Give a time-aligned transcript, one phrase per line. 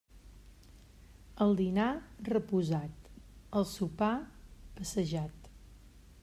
[1.45, 1.89] El dinar,
[2.29, 3.11] reposat;
[3.61, 4.11] el sopar,
[4.81, 5.55] passejat.